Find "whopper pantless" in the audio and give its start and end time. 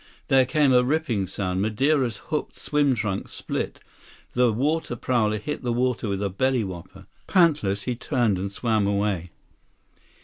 6.63-7.83